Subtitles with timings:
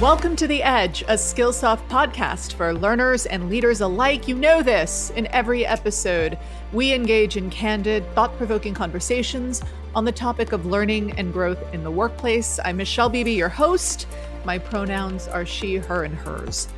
[0.00, 4.28] Welcome to The Edge, a Skillsoft podcast for learners and leaders alike.
[4.28, 5.08] You know this.
[5.16, 6.36] In every episode,
[6.74, 9.62] we engage in candid, thought provoking conversations
[9.94, 12.60] on the topic of learning and growth in the workplace.
[12.62, 14.06] I'm Michelle Beebe, your host.
[14.44, 16.68] My pronouns are she, her, and hers.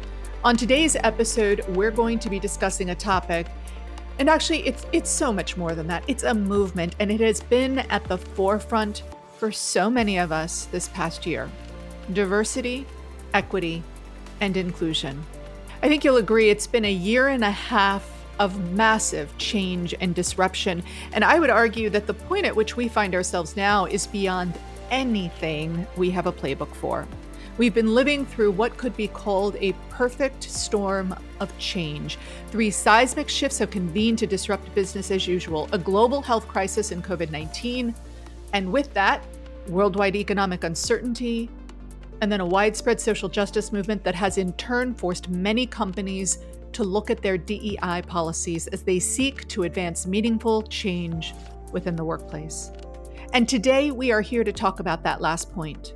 [0.45, 3.49] On today's episode, we're going to be discussing a topic
[4.21, 6.05] and actually it's it's so much more than that.
[6.07, 9.03] It's a movement and it has been at the forefront
[9.39, 11.51] for so many of us this past year.
[12.13, 12.87] Diversity
[13.35, 13.83] equity,
[14.41, 15.25] and inclusion.
[15.83, 20.15] I think you'll agree it's been a year and a half of massive change and
[20.15, 20.83] disruption.
[21.13, 24.59] And I would argue that the point at which we find ourselves now is beyond
[24.91, 27.07] anything we have a playbook for.
[27.59, 32.17] We've been living through what could be called a perfect storm of change.
[32.51, 37.03] Three seismic shifts have convened to disrupt business as usual a global health crisis in
[37.03, 37.93] COVID 19,
[38.53, 39.25] and with that,
[39.67, 41.51] worldwide economic uncertainty,
[42.21, 46.39] and then a widespread social justice movement that has in turn forced many companies
[46.73, 51.35] to look at their DEI policies as they seek to advance meaningful change
[51.73, 52.71] within the workplace.
[53.33, 55.95] And today we are here to talk about that last point.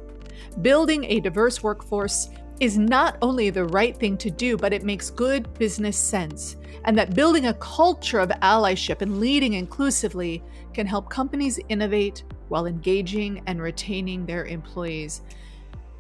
[0.61, 2.29] Building a diverse workforce
[2.61, 6.57] is not only the right thing to do, but it makes good business sense.
[6.85, 10.43] And that building a culture of allyship and leading inclusively
[10.75, 15.23] can help companies innovate while engaging and retaining their employees.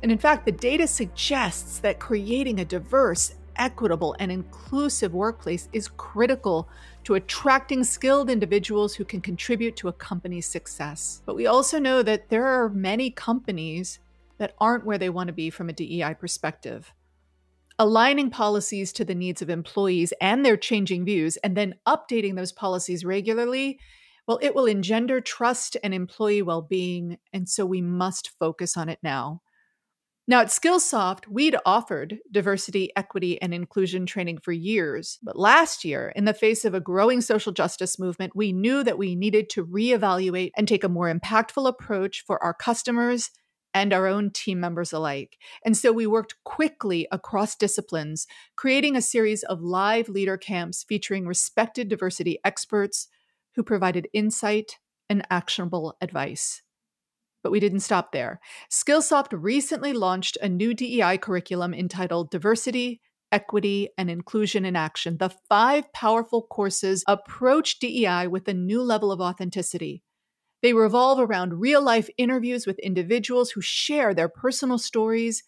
[0.02, 5.88] And in fact, the data suggests that creating a diverse, equitable, and inclusive workplace is
[5.88, 6.68] critical
[7.04, 11.22] to attracting skilled individuals who can contribute to a company's success.
[11.24, 14.00] But we also know that there are many companies
[14.38, 16.92] that aren't where they want to be from a DEI perspective.
[17.78, 22.52] Aligning policies to the needs of employees and their changing views, and then updating those
[22.52, 23.78] policies regularly,
[24.26, 27.18] well, it will engender trust and employee well being.
[27.32, 29.42] And so we must focus on it now.
[30.28, 35.18] Now, at Skillsoft, we'd offered diversity, equity, and inclusion training for years.
[35.20, 38.98] But last year, in the face of a growing social justice movement, we knew that
[38.98, 43.30] we needed to reevaluate and take a more impactful approach for our customers
[43.74, 45.38] and our own team members alike.
[45.64, 51.26] And so we worked quickly across disciplines, creating a series of live leader camps featuring
[51.26, 53.08] respected diversity experts
[53.56, 54.78] who provided insight
[55.08, 56.62] and actionable advice.
[57.42, 58.40] But we didn't stop there.
[58.70, 63.00] Skillsoft recently launched a new DEI curriculum entitled Diversity,
[63.32, 65.16] Equity, and Inclusion in Action.
[65.18, 70.02] The five powerful courses approach DEI with a new level of authenticity.
[70.62, 75.42] They revolve around real life interviews with individuals who share their personal stories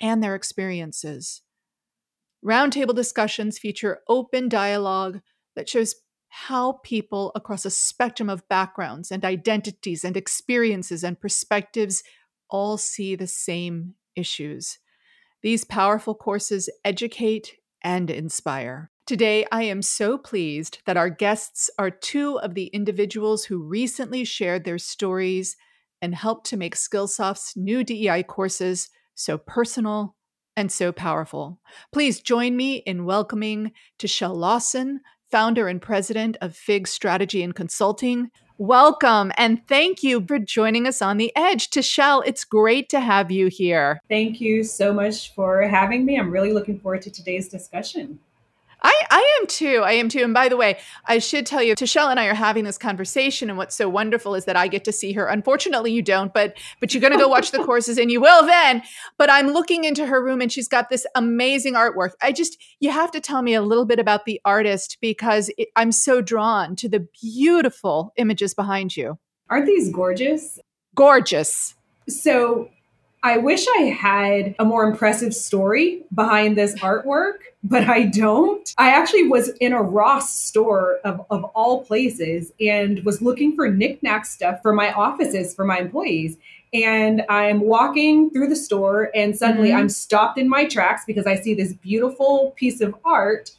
[0.00, 1.42] and their experiences.
[2.44, 5.20] Roundtable discussions feature open dialogue
[5.56, 5.94] that shows
[6.36, 12.02] how people across a spectrum of backgrounds and identities and experiences and perspectives
[12.50, 14.80] all see the same issues.
[15.42, 18.90] These powerful courses educate and inspire.
[19.06, 24.24] Today, I am so pleased that our guests are two of the individuals who recently
[24.24, 25.56] shared their stories
[26.02, 30.16] and helped to make Skillsoft's new DEI courses so personal
[30.56, 31.60] and so powerful.
[31.92, 35.00] Please join me in welcoming TaChelle Lawson,
[35.34, 38.30] founder and president of FIG Strategy and Consulting.
[38.56, 41.70] Welcome and thank you for joining us on the edge.
[41.70, 43.98] TaChelle, it's great to have you here.
[44.08, 46.20] Thank you so much for having me.
[46.20, 48.20] I'm really looking forward to today's discussion.
[48.84, 49.80] I, I am too.
[49.82, 50.22] I am too.
[50.22, 53.48] And by the way, I should tell you, TaChelle and I are having this conversation,
[53.48, 55.26] and what's so wonderful is that I get to see her.
[55.26, 58.44] Unfortunately, you don't, but but you're going to go watch the courses, and you will
[58.44, 58.82] then.
[59.16, 62.10] But I'm looking into her room, and she's got this amazing artwork.
[62.22, 65.68] I just you have to tell me a little bit about the artist because it,
[65.76, 69.18] I'm so drawn to the beautiful images behind you.
[69.48, 70.58] Aren't these gorgeous?
[70.94, 71.74] Gorgeous.
[72.06, 72.68] So
[73.24, 78.72] I wish I had a more impressive story behind this artwork, but I don't.
[78.76, 83.70] I actually was in a Ross store of, of all places and was looking for
[83.70, 86.36] knickknack stuff for my offices for my employees.
[86.74, 89.78] And I'm walking through the store, and suddenly mm-hmm.
[89.78, 93.52] I'm stopped in my tracks because I see this beautiful piece of art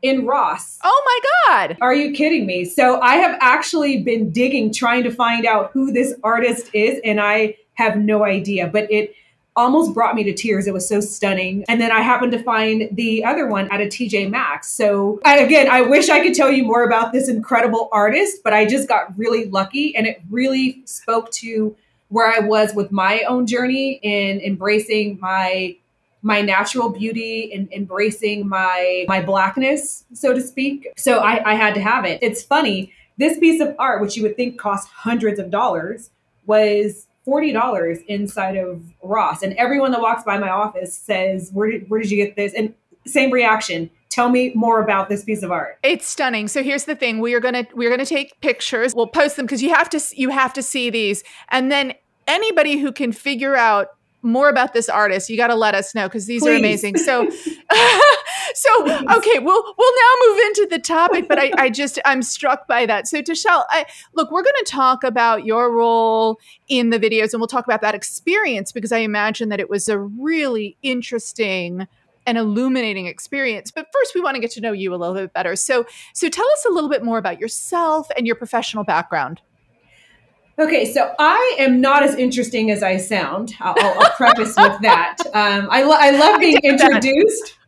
[0.00, 0.78] in Ross.
[0.82, 1.76] Oh my God.
[1.82, 2.64] Are you kidding me?
[2.64, 7.20] So I have actually been digging, trying to find out who this artist is, and
[7.20, 9.14] I have no idea, but it
[9.56, 10.66] almost brought me to tears.
[10.66, 11.64] It was so stunning.
[11.68, 14.70] And then I happened to find the other one at a TJ Maxx.
[14.70, 18.52] So I, again, I wish I could tell you more about this incredible artist, but
[18.52, 21.76] I just got really lucky and it really spoke to
[22.08, 25.76] where I was with my own journey in embracing my
[26.22, 30.88] my natural beauty and embracing my my blackness, so to speak.
[30.96, 32.18] So I, I had to have it.
[32.22, 36.10] It's funny, this piece of art, which you would think cost hundreds of dollars,
[36.46, 39.42] was $40 inside of Ross.
[39.42, 42.52] And everyone that walks by my office says, Where did, where did you get this?
[42.54, 42.74] And
[43.06, 43.90] same reaction.
[44.10, 45.78] Tell me more about this piece of art.
[45.82, 46.46] It's stunning.
[46.46, 48.94] So here's the thing: we are gonna we're gonna take pictures.
[48.94, 51.94] We'll post them because you have to you have to see these, and then
[52.28, 53.88] anybody who can figure out
[54.24, 56.50] more about this artist, you got to let us know because these Please.
[56.50, 56.96] are amazing.
[56.96, 57.24] So,
[58.54, 61.28] so okay, we'll we'll now move into the topic.
[61.28, 63.06] But I, I just I'm struck by that.
[63.08, 66.38] So, TaChelle, I, look, we're going to talk about your role
[66.68, 69.88] in the videos, and we'll talk about that experience because I imagine that it was
[69.88, 71.86] a really interesting
[72.26, 73.70] and illuminating experience.
[73.70, 75.56] But first, we want to get to know you a little bit better.
[75.56, 79.40] So, so tell us a little bit more about yourself and your professional background.
[80.58, 83.54] Okay, so I am not as interesting as I sound.
[83.60, 85.16] I'll, I'll preface with that.
[85.34, 87.58] Um, I, lo- I love being introduced.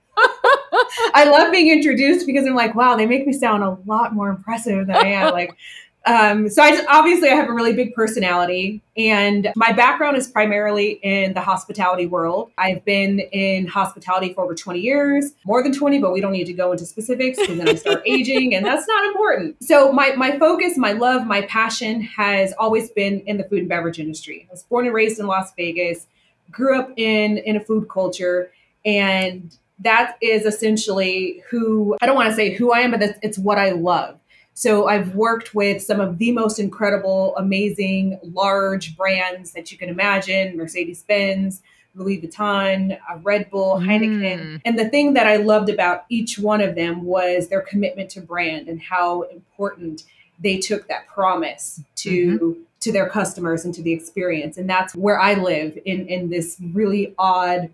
[1.14, 4.28] I love being introduced because I'm like, wow, they make me sound a lot more
[4.28, 5.32] impressive than I am.
[5.32, 5.56] Like,
[6.06, 10.28] um, so I just, obviously I have a really big personality, and my background is
[10.28, 12.52] primarily in the hospitality world.
[12.58, 16.46] I've been in hospitality for over 20 years, more than 20, but we don't need
[16.46, 19.62] to go into specifics because then I start aging, and that's not important.
[19.62, 23.68] So my my focus, my love, my passion has always been in the food and
[23.68, 24.46] beverage industry.
[24.48, 26.06] I was born and raised in Las Vegas,
[26.50, 28.50] grew up in in a food culture,
[28.84, 33.38] and that is essentially who I don't want to say who I am, but it's
[33.38, 34.18] what I love.
[34.54, 39.90] So I've worked with some of the most incredible, amazing, large brands that you can
[39.90, 41.60] imagine Mercedes Benz,
[41.94, 44.40] Louis Vuitton, uh, Red Bull, Heineken.
[44.40, 44.62] Mm.
[44.64, 48.20] And the thing that I loved about each one of them was their commitment to
[48.22, 50.04] brand and how important
[50.38, 52.38] they took that promise to.
[52.38, 52.60] Mm-hmm.
[52.80, 54.58] To their customers and to the experience.
[54.58, 57.70] And that's where I live in, in this really odd,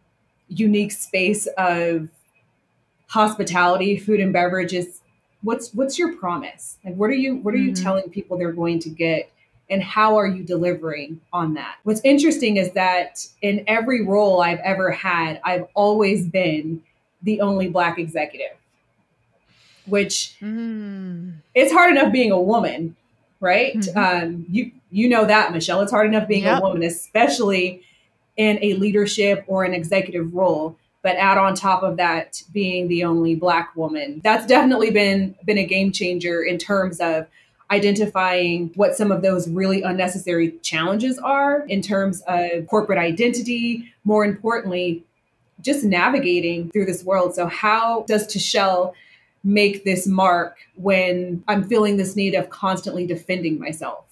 [0.58, 2.08] unique space of
[3.08, 5.02] hospitality, food and beverages
[5.42, 7.82] what's what's your promise like what are you what are you mm-hmm.
[7.82, 9.30] telling people they're going to get
[9.68, 14.60] and how are you delivering on that what's interesting is that in every role i've
[14.60, 16.82] ever had i've always been
[17.22, 18.56] the only black executive
[19.86, 21.34] which mm.
[21.54, 22.96] it's hard enough being a woman
[23.40, 23.98] right mm-hmm.
[23.98, 26.60] um, you you know that michelle it's hard enough being yep.
[26.60, 27.82] a woman especially
[28.36, 33.04] in a leadership or an executive role but add on top of that being the
[33.04, 34.20] only black woman.
[34.22, 37.26] That's definitely been been a game changer in terms of
[37.70, 44.24] identifying what some of those really unnecessary challenges are in terms of corporate identity more
[44.24, 45.04] importantly
[45.60, 47.34] just navigating through this world.
[47.34, 48.94] So how does TaChelle
[49.44, 54.04] make this mark when i'm feeling this need of constantly defending myself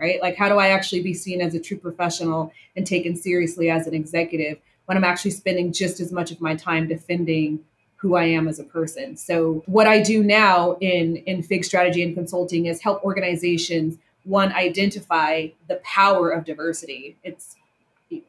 [0.00, 3.70] right like how do i actually be seen as a true professional and taken seriously
[3.70, 7.60] as an executive when I'm actually spending just as much of my time defending
[7.96, 9.16] who I am as a person.
[9.16, 14.52] So what I do now in in Fig strategy and consulting is help organizations one
[14.52, 17.16] identify the power of diversity.
[17.22, 17.56] It's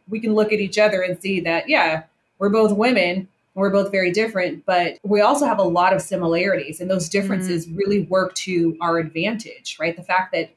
[0.09, 2.03] we can look at each other and see that yeah,
[2.39, 6.79] we're both women, we're both very different, but we also have a lot of similarities
[6.79, 7.77] and those differences mm-hmm.
[7.77, 9.95] really work to our advantage, right?
[9.95, 10.49] The fact that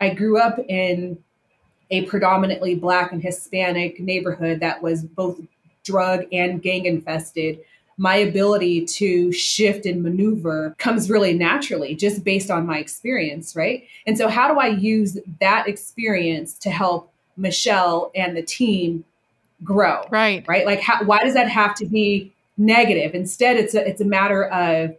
[0.00, 1.18] I grew up in
[1.90, 5.40] a predominantly black and Hispanic neighborhood that was both
[5.84, 7.60] drug and gang infested,
[7.98, 13.86] my ability to shift and maneuver comes really naturally just based on my experience, right?
[14.06, 19.04] And so, how do I use that experience to help Michelle and the team
[19.64, 20.02] grow?
[20.10, 20.44] Right.
[20.46, 20.66] Right.
[20.66, 23.14] Like, how, why does that have to be negative?
[23.14, 24.94] Instead, it's a, it's a matter of,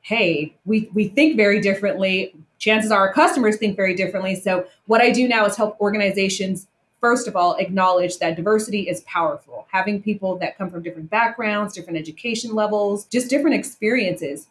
[0.00, 4.36] hey, we, we think very differently chances are our customers think very differently.
[4.36, 6.68] So, what I do now is help organizations,
[7.00, 9.66] first of all, acknowledge that diversity is powerful.
[9.72, 14.46] Having people that come from different backgrounds, different education levels, just different experiences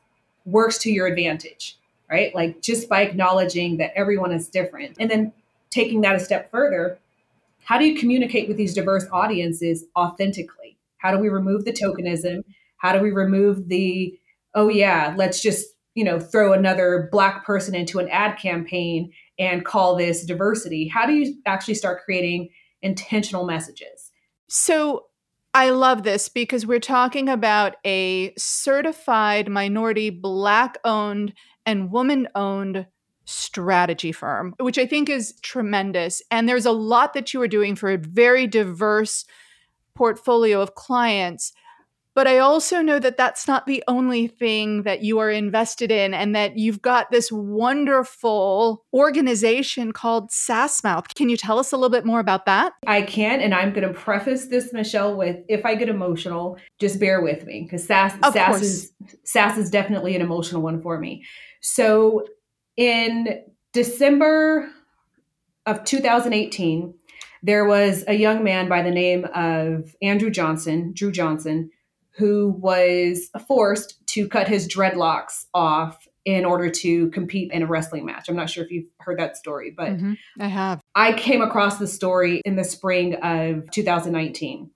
[0.45, 1.77] works to your advantage,
[2.09, 2.35] right?
[2.35, 4.97] Like just by acknowledging that everyone is different.
[4.99, 5.31] And then
[5.69, 6.99] taking that a step further,
[7.63, 10.75] how do you communicate with these diverse audiences authentically?
[10.97, 12.43] How do we remove the tokenism?
[12.75, 14.19] How do we remove the,
[14.53, 19.65] oh, yeah, let's just you know throw another black person into an ad campaign and
[19.65, 22.49] call this diversity how do you actually start creating
[22.81, 24.11] intentional messages
[24.47, 25.05] so
[25.53, 31.33] I love this because we're talking about a certified minority black owned
[31.65, 32.87] and woman owned
[33.25, 36.21] strategy firm, which I think is tremendous.
[36.31, 39.25] And there's a lot that you are doing for a very diverse
[39.93, 41.53] portfolio of clients.
[42.13, 46.13] But I also know that that's not the only thing that you are invested in,
[46.13, 51.13] and that you've got this wonderful organization called Sass Mouth.
[51.15, 52.73] Can you tell us a little bit more about that?
[52.85, 56.99] I can, and I'm going to preface this, Michelle, with if I get emotional, just
[56.99, 58.13] bear with me because Sass
[58.61, 58.91] is
[59.23, 61.23] Sass is definitely an emotional one for me.
[61.61, 62.25] So
[62.75, 63.41] in
[63.73, 64.69] December
[65.65, 66.93] of 2018,
[67.43, 71.71] there was a young man by the name of Andrew Johnson, Drew Johnson,
[72.11, 78.05] who was forced to cut his dreadlocks off in order to compete in a wrestling
[78.05, 78.29] match.
[78.29, 80.13] I'm not sure if you've heard that story, but mm-hmm.
[80.39, 80.81] I have.
[80.93, 84.69] I came across the story in the spring of 2019.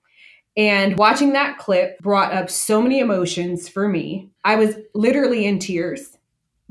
[0.58, 4.32] And watching that clip brought up so many emotions for me.
[4.44, 6.18] I was literally in tears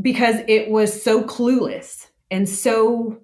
[0.01, 3.21] because it was so clueless and so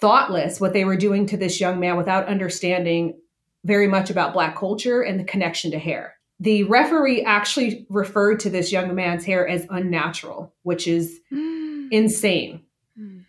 [0.00, 3.18] thoughtless what they were doing to this young man without understanding
[3.64, 6.16] very much about Black culture and the connection to hair.
[6.42, 11.86] The referee actually referred to this young man's hair as unnatural, which is mm.
[11.92, 12.64] insane.
[12.98, 13.26] Mm.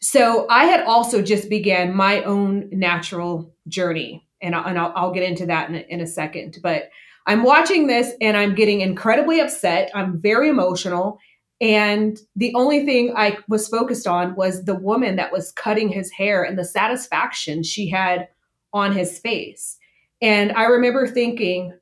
[0.00, 5.12] So I had also just began my own natural journey, and, I, and I'll, I'll,
[5.12, 6.58] get into that in a, in a second.
[6.62, 6.90] But
[7.26, 9.90] I'm watching this and I'm getting incredibly upset.
[9.94, 11.18] I'm very emotional.
[11.62, 16.12] And the only thing I was focused on was the woman that was cutting his
[16.12, 18.28] hair and the satisfaction she had
[18.74, 19.78] on his face.
[20.20, 21.72] And I remember thinking,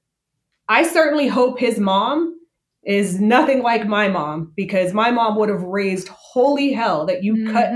[0.68, 2.38] I certainly hope his mom
[2.85, 7.35] is nothing like my mom because my mom would have raised holy hell that you
[7.35, 7.52] mm-hmm.
[7.52, 7.73] cut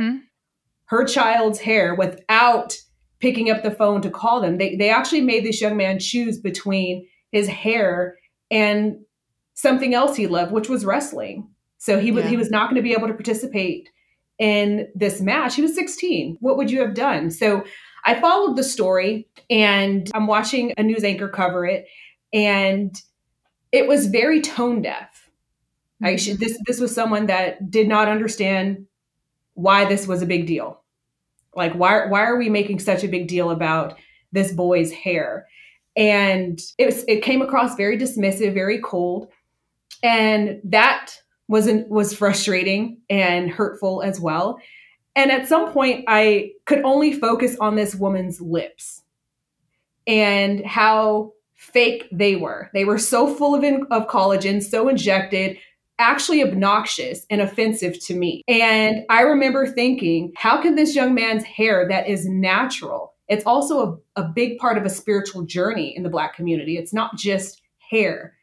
[0.86, 2.76] her child's hair without
[3.20, 4.58] picking up the phone to call them.
[4.58, 8.16] They, they actually made this young man choose between his hair
[8.50, 8.96] and
[9.54, 11.48] something else he loved, which was wrestling.
[11.78, 12.30] So he was yeah.
[12.30, 13.88] he was not going to be able to participate
[14.38, 15.54] in this match.
[15.54, 16.38] He was 16.
[16.40, 17.30] What would you have done?
[17.30, 17.64] So
[18.04, 21.86] I followed the story and I'm watching a news anchor cover it
[22.32, 22.94] and
[23.72, 25.30] it was very tone deaf.
[26.02, 26.06] Mm-hmm.
[26.06, 28.86] I should, this this was someone that did not understand
[29.54, 30.82] why this was a big deal.
[31.54, 33.98] Like why why are we making such a big deal about
[34.32, 35.46] this boy's hair?
[35.96, 39.28] And it was, it came across very dismissive, very cold.
[40.02, 41.12] And that
[41.48, 44.58] was was frustrating and hurtful as well.
[45.16, 49.02] And at some point, I could only focus on this woman's lips
[50.06, 51.32] and how
[51.72, 52.70] fake they were.
[52.72, 55.58] They were so full of, in, of collagen, so injected,
[55.98, 58.42] actually obnoxious and offensive to me.
[58.48, 63.14] And I remember thinking, how can this young man's hair that is natural?
[63.28, 66.76] It's also a, a big part of a spiritual journey in the Black community.
[66.76, 68.34] It's not just hair.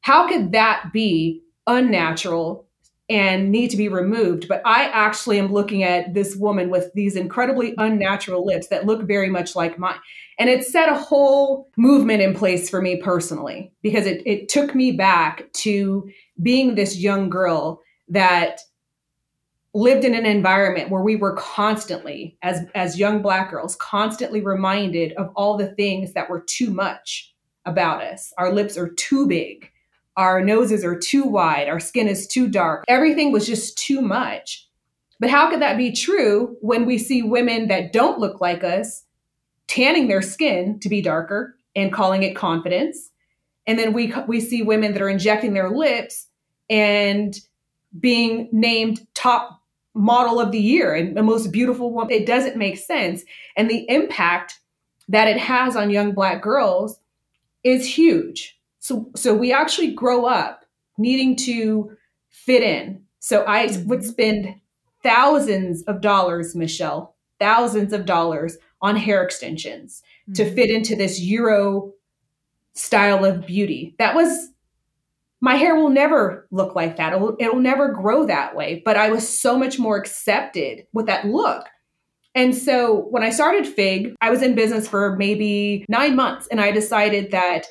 [0.00, 2.66] How could that be unnatural
[3.08, 4.48] and need to be removed.
[4.48, 9.02] But I actually am looking at this woman with these incredibly unnatural lips that look
[9.02, 9.98] very much like mine.
[10.38, 14.74] And it set a whole movement in place for me personally because it, it took
[14.74, 16.10] me back to
[16.42, 18.60] being this young girl that
[19.74, 25.12] lived in an environment where we were constantly as as young black girls constantly reminded
[25.14, 29.68] of all the things that were too much about us our lips are too big
[30.16, 32.84] our noses are too wide, our skin is too dark.
[32.88, 34.68] Everything was just too much.
[35.20, 39.03] But how could that be true when we see women that don't look like us
[39.68, 43.10] tanning their skin to be darker and calling it confidence?
[43.66, 46.26] And then we we see women that are injecting their lips
[46.68, 47.34] and
[47.98, 49.60] being named top
[49.94, 52.10] model of the year and the most beautiful woman.
[52.10, 53.22] It doesn't make sense.
[53.56, 54.58] And the impact
[55.08, 56.98] that it has on young black girls
[57.62, 58.58] is huge.
[58.80, 60.64] So so we actually grow up
[60.98, 61.96] needing to
[62.30, 63.02] fit in.
[63.20, 63.88] So I mm-hmm.
[63.88, 64.56] would spend
[65.02, 70.34] thousands of dollars, Michelle, thousands of dollars on hair extensions mm-hmm.
[70.34, 71.92] to fit into this Euro
[72.74, 73.96] style of beauty.
[73.98, 74.50] That was
[75.40, 77.12] my hair will never look like that.
[77.12, 78.82] It'll, it'll never grow that way.
[78.84, 81.66] But I was so much more accepted with that look.
[82.34, 86.60] And so when I started Fig, I was in business for maybe nine months and
[86.60, 87.66] I decided that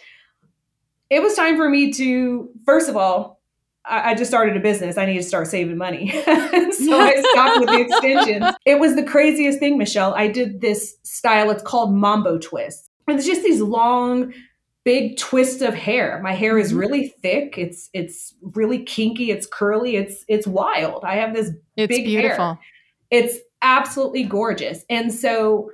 [1.09, 3.41] it was time for me to, first of all,
[3.85, 4.97] I, I just started a business.
[4.97, 6.09] I need to start saving money.
[6.25, 8.55] so I stopped with the extensions.
[8.65, 10.13] It was the craziest thing, Michelle.
[10.15, 12.89] I did this style, it's called Mambo Twist.
[13.07, 14.33] And it's just these long,
[14.83, 16.19] big twists of hair.
[16.23, 16.79] My hair is mm-hmm.
[16.79, 17.57] really thick.
[17.57, 19.31] It's it's really kinky.
[19.31, 19.95] It's curly.
[19.95, 21.03] It's it's wild.
[21.03, 22.45] I have this it's big beautiful.
[22.45, 22.59] hair.
[23.11, 24.85] It's absolutely gorgeous.
[24.89, 25.71] And so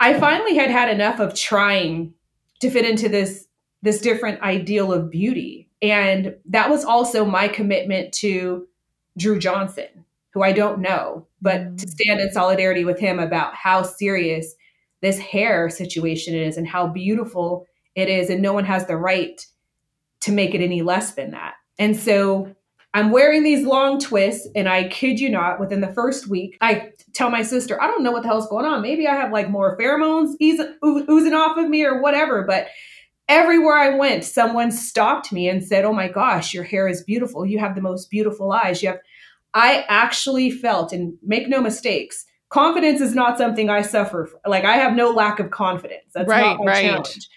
[0.00, 2.14] I finally had had enough of trying
[2.60, 3.46] to fit into this
[3.82, 5.67] this different ideal of beauty.
[5.80, 8.66] And that was also my commitment to
[9.16, 11.90] Drew Johnson, who I don't know, but to mm.
[11.90, 14.54] stand in solidarity with him about how serious
[15.00, 18.30] this hair situation is and how beautiful it is.
[18.30, 19.40] And no one has the right
[20.22, 21.54] to make it any less than that.
[21.78, 22.54] And so
[22.94, 26.90] I'm wearing these long twists, and I kid you not, within the first week, I
[27.12, 28.82] tell my sister, I don't know what the hell's going on.
[28.82, 32.44] Maybe I have like more pheromones oozing off of me or whatever.
[32.44, 32.68] But
[33.28, 37.46] everywhere I went, someone stopped me and said, Oh my gosh, your hair is beautiful.
[37.46, 38.82] You have the most beautiful eyes.
[38.82, 39.00] You have,
[39.54, 44.40] I actually felt, and make no mistakes, confidence is not something I suffer from.
[44.46, 46.10] Like I have no lack of confidence.
[46.14, 46.84] That's right, not my right.
[46.84, 47.28] challenge.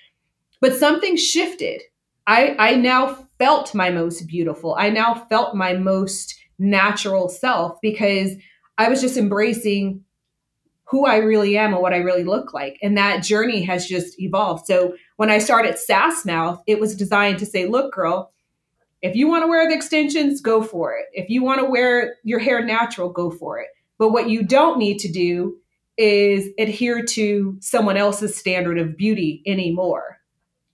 [0.60, 1.81] But something shifted.
[2.27, 4.75] I I now felt my most beautiful.
[4.77, 8.36] I now felt my most natural self because
[8.77, 10.03] I was just embracing
[10.91, 12.77] who I really am and what I really look like.
[12.81, 14.65] And that journey has just evolved.
[14.65, 18.33] So when I started Sass Mouth, it was designed to say, look, girl,
[19.01, 21.05] if you want to wear the extensions, go for it.
[21.13, 23.69] If you want to wear your hair natural, go for it.
[23.98, 25.55] But what you don't need to do
[25.98, 30.17] is adhere to someone else's standard of beauty anymore.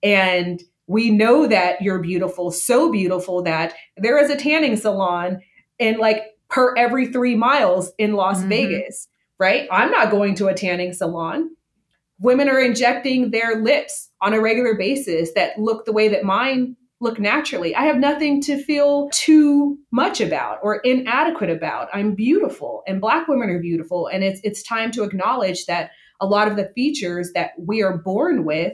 [0.02, 5.42] And we know that you're beautiful, so beautiful that there is a tanning salon
[5.80, 8.50] and like per every three miles in Las mm-hmm.
[8.50, 9.08] Vegas
[9.40, 9.68] right?
[9.72, 11.50] I'm not going to a tanning salon.
[12.20, 16.76] Women are injecting their lips on a regular basis that look the way that mine
[17.00, 17.76] look naturally.
[17.76, 21.90] I have nothing to feel too much about or inadequate about.
[21.94, 26.26] I'm beautiful and black women are beautiful and it's it's time to acknowledge that a
[26.26, 28.74] lot of the features that we are born with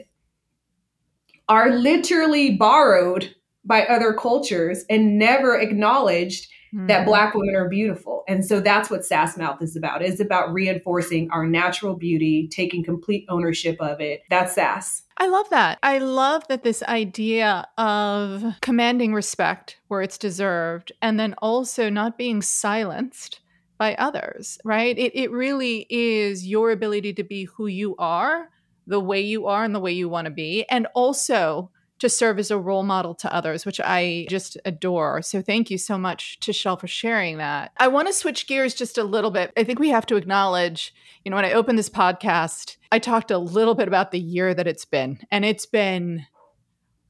[1.48, 7.04] are literally borrowed by other cultures and never acknowledged that hmm.
[7.06, 8.24] black women are beautiful.
[8.26, 10.02] And so that's what Sass Mouth is about.
[10.02, 14.22] It's about reinforcing our natural beauty, taking complete ownership of it.
[14.28, 15.02] That's Sass.
[15.16, 15.78] I love that.
[15.82, 22.18] I love that this idea of commanding respect where it's deserved and then also not
[22.18, 23.40] being silenced
[23.78, 24.98] by others, right?
[24.98, 28.48] It, it really is your ability to be who you are,
[28.86, 30.64] the way you are, and the way you want to be.
[30.68, 31.70] And also
[32.04, 35.22] to serve as a role model to others, which I just adore.
[35.22, 37.72] So thank you so much TaChelle for sharing that.
[37.78, 39.52] I want to switch gears just a little bit.
[39.56, 40.94] I think we have to acknowledge,
[41.24, 44.54] you know, when I opened this podcast, I talked a little bit about the year
[44.54, 45.20] that it's been.
[45.30, 46.26] And it's been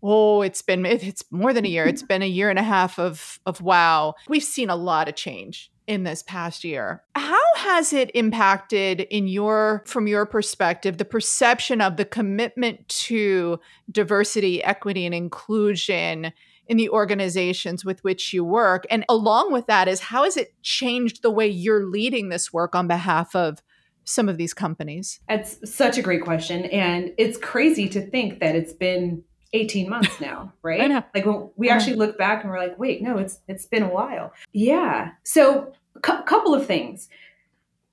[0.06, 2.98] oh it's been it's more than a year it's been a year and a half
[2.98, 7.02] of of wow we've seen a lot of change in this past year.
[7.14, 13.60] How has it impacted in your from your perspective the perception of the commitment to
[13.90, 16.32] diversity, equity and inclusion
[16.66, 18.84] in the organizations with which you work?
[18.90, 22.75] And along with that is how has it changed the way you're leading this work
[22.75, 23.62] on behalf of
[24.04, 25.20] some of these companies?
[25.28, 30.21] That's such a great question and it's crazy to think that it's been 18 months
[30.21, 31.04] now, right?
[31.14, 33.88] Like when we actually look back and we're like, wait, no, it's it's been a
[33.88, 34.32] while.
[34.52, 35.12] Yeah.
[35.23, 37.08] So a cu- couple of things.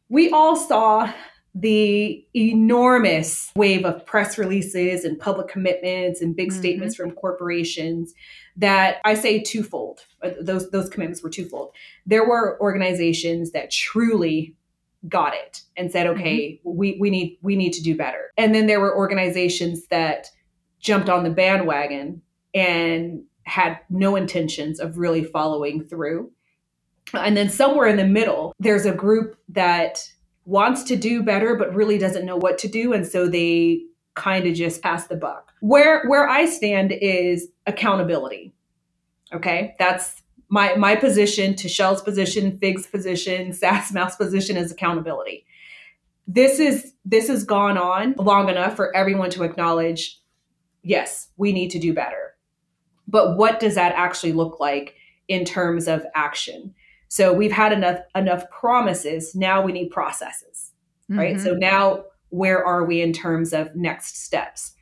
[0.10, 1.14] We all saw
[1.54, 6.60] the enormous wave of press releases and public commitments and big mm-hmm.
[6.60, 8.14] statements from corporations
[8.58, 10.02] that I say twofold.
[10.22, 11.74] Uh, those those commitments were twofold.
[12.06, 14.56] There were organizations that truly
[15.10, 16.78] got it and said, okay, mm-hmm.
[16.78, 18.32] we, we need we need to do better.
[18.38, 20.28] And then there were organizations that
[20.82, 22.22] jumped on the bandwagon
[22.54, 26.32] and had no intentions of really following through.
[27.14, 30.08] And then somewhere in the middle, there's a group that
[30.46, 33.84] wants to do better but really doesn't know what to do and so they
[34.16, 35.52] kind of just pass the buck.
[35.62, 38.54] Where where I stand is accountability.
[39.34, 39.76] Okay?
[39.80, 45.46] That's my my position TaChelle's position, Fig's position, Sass Mouth's position is accountability.
[46.28, 50.21] This is this has gone on long enough for everyone to acknowledge
[50.84, 52.36] yes, we need to do better.
[53.08, 54.96] But what does that actually look like
[55.28, 56.74] in terms of action?
[57.08, 59.36] So we've had enough enough promises.
[59.36, 60.72] Now we need processes,
[61.10, 61.20] mm-hmm.
[61.20, 61.40] right?
[61.40, 64.74] So now where are we in terms of next steps?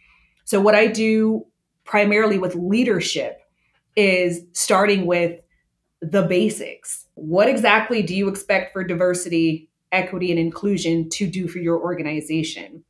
[0.45, 1.45] So what I do
[1.85, 3.41] primarily with leadership
[3.95, 5.39] is starting with
[6.01, 7.05] the basics.
[7.15, 12.83] What exactly do you expect for diversity, equity, and inclusion to do for your organization?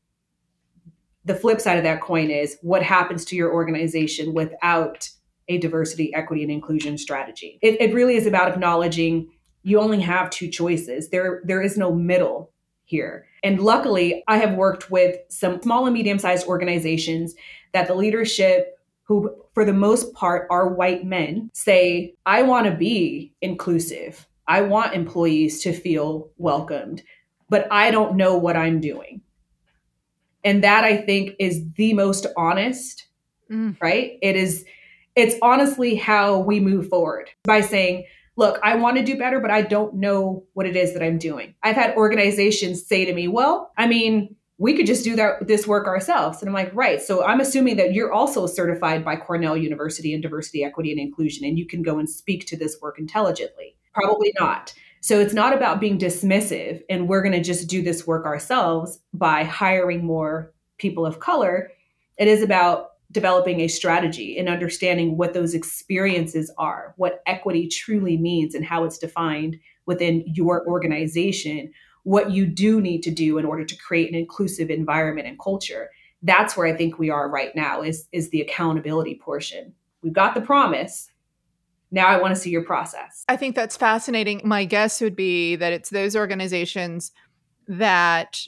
[1.30, 5.08] The flip side of that coin is what happens to your organization without
[5.48, 7.60] a diversity, equity, and inclusion strategy.
[7.62, 9.30] It, it really is about acknowledging
[9.62, 11.10] you only have two choices.
[11.10, 12.52] There, there is no middle
[12.86, 13.28] here.
[13.44, 17.36] And luckily, I have worked with some small and medium sized organizations
[17.74, 22.76] that the leadership, who for the most part are white men, say, I want to
[22.76, 24.28] be inclusive.
[24.48, 27.04] I want employees to feel welcomed,
[27.50, 29.22] but I don't know what I'm doing.
[30.44, 33.08] And that I think is the most honest,
[33.52, 33.76] mm.
[33.82, 34.18] right?
[34.22, 34.66] It is,
[35.16, 38.06] it's honestly how we move forward by saying,
[38.38, 41.18] look, I want to do better, but I don't know what it is that I'm
[41.18, 41.56] doing.
[41.62, 45.66] I've had organizations say to me, well, I mean, we could just do that this
[45.66, 46.42] work ourselves.
[46.42, 47.02] And I'm like, right.
[47.02, 51.46] So I'm assuming that you're also certified by Cornell University in diversity, equity, and inclusion,
[51.46, 53.76] and you can go and speak to this work intelligently.
[53.94, 54.74] Probably not.
[55.02, 59.00] So it's not about being dismissive and we're going to just do this work ourselves
[59.14, 61.72] by hiring more people of color.
[62.18, 68.18] It is about developing a strategy and understanding what those experiences are, what equity truly
[68.18, 71.72] means and how it's defined within your organization
[72.04, 75.90] what you do need to do in order to create an inclusive environment and culture.
[76.24, 79.74] That's where I think we are right now is is the accountability portion.
[80.02, 81.10] We've got the promise.
[81.92, 83.24] Now I want to see your process.
[83.28, 84.42] I think that's fascinating.
[84.44, 87.12] My guess would be that it's those organizations
[87.68, 88.42] that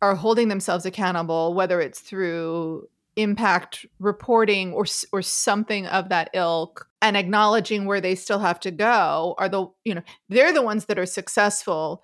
[0.00, 6.88] are holding themselves accountable, whether it's through impact reporting or or something of that ilk
[7.00, 10.86] and acknowledging where they still have to go are the you know they're the ones
[10.86, 12.02] that are successful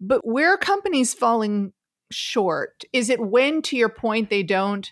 [0.00, 1.72] but where companies falling
[2.10, 4.90] short is it when to your point they don't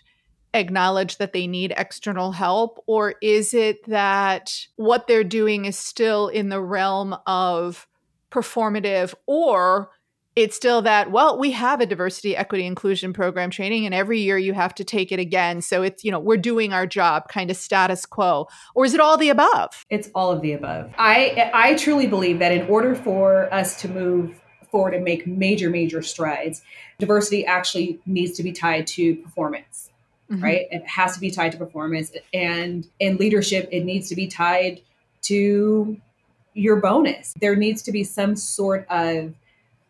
[0.53, 6.27] acknowledge that they need external help or is it that what they're doing is still
[6.27, 7.87] in the realm of
[8.31, 9.89] performative or
[10.35, 14.37] it's still that well we have a diversity equity inclusion program training and every year
[14.37, 17.49] you have to take it again so it's you know we're doing our job kind
[17.49, 19.85] of status quo or is it all the above?
[19.89, 20.93] It's all of the above.
[20.97, 25.69] I i truly believe that in order for us to move forward and make major
[25.69, 26.61] major strides
[26.97, 29.90] diversity actually needs to be tied to performance
[30.31, 30.43] mm-hmm.
[30.43, 34.27] right it has to be tied to performance and in leadership it needs to be
[34.27, 34.81] tied
[35.21, 35.99] to
[36.53, 39.33] your bonus there needs to be some sort of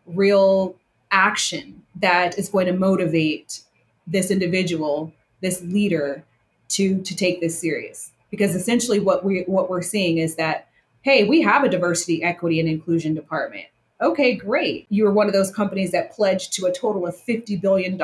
[0.06, 0.76] real
[1.12, 3.62] action that is going to motivate
[4.08, 6.24] this individual, this leader
[6.70, 8.12] to to take this serious.
[8.30, 10.68] Because essentially what we what we're seeing is that
[11.04, 13.66] hey, we have a diversity, equity and inclusion department.
[14.02, 14.88] Okay, great.
[14.90, 18.02] You were one of those companies that pledged to a total of $50 billion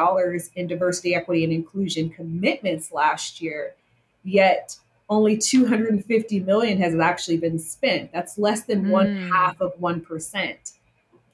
[0.55, 3.73] in diversity, equity, and inclusion commitments last year.
[4.23, 4.77] Yet
[5.09, 8.11] only 250 million has actually been spent.
[8.11, 8.89] That's less than mm.
[8.89, 9.29] one hmm.
[9.29, 10.73] half of 1%.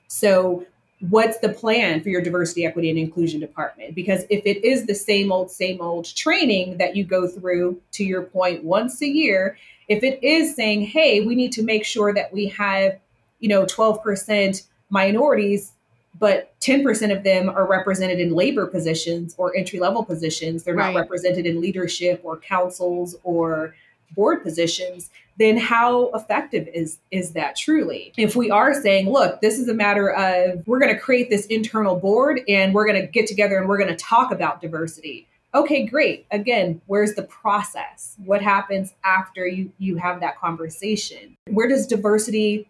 [0.07, 0.65] So,
[1.09, 3.95] what's the plan for your diversity, equity, and inclusion department?
[3.95, 8.03] Because if it is the same old, same old training that you go through, to
[8.03, 9.57] your point, once a year,
[9.89, 12.99] if it is saying, hey, we need to make sure that we have,
[13.43, 15.73] you know, 12% minorities,
[16.17, 20.63] but 10% of them are represented in labor positions or entry level positions.
[20.63, 20.93] They're right.
[20.93, 23.75] not represented in leadership or councils or
[24.15, 28.13] board positions then how effective is is that truly?
[28.17, 31.47] If we are saying look this is a matter of we're going to create this
[31.47, 35.27] internal board and we're going to get together and we're going to talk about diversity.
[35.55, 36.25] Okay great.
[36.31, 38.15] Again where's the process?
[38.23, 41.35] What happens after you you have that conversation?
[41.49, 42.69] Where does diversity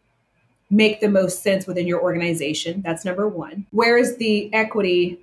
[0.73, 5.19] make the most sense within your organization that's number 1 where is the equity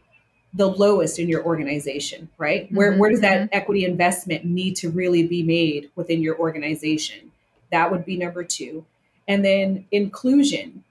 [0.54, 2.66] the lowest in your organization, right?
[2.66, 3.56] Mm-hmm, where where does that mm-hmm.
[3.56, 7.30] equity investment need to really be made within your organization?
[7.70, 8.84] That would be number 2.
[9.28, 10.82] And then inclusion.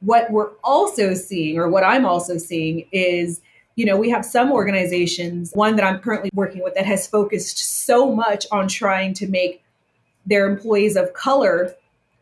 [0.00, 3.40] What we're also seeing or what I'm also seeing is
[3.74, 7.58] you know, we have some organizations, one that I'm currently working with that has focused
[7.58, 9.62] so much on trying to make
[10.24, 11.74] their employees of color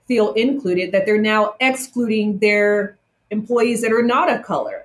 [0.06, 2.96] feel included that they're now excluding their
[3.30, 4.84] employees that are not of color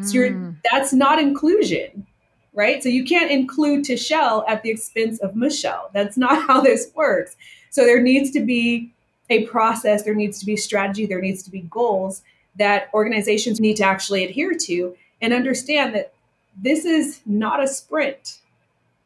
[0.00, 0.56] so mm.
[0.70, 2.06] that's not inclusion,
[2.54, 2.82] right?
[2.82, 5.90] So you can't include TaChelle at the expense of Michelle.
[5.92, 7.36] That's not how this works.
[7.70, 8.92] So there needs to be
[9.28, 12.22] a process, there needs to be strategy, there needs to be goals
[12.56, 16.12] that organizations need to actually adhere to and understand that
[16.56, 18.38] this is not a sprint.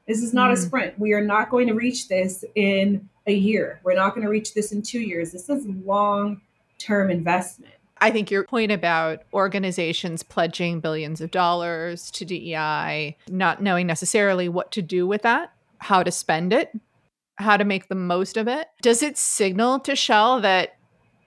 [0.09, 0.55] This is not mm.
[0.55, 0.99] a sprint.
[0.99, 3.81] We are not going to reach this in a year.
[3.83, 5.33] We're not going to reach this in two years.
[5.33, 6.41] This is long
[6.79, 7.75] term investment.
[7.99, 14.49] I think your point about organizations pledging billions of dollars to DEI, not knowing necessarily
[14.49, 16.79] what to do with that, how to spend it,
[17.37, 20.77] how to make the most of it, does it signal TaChelle that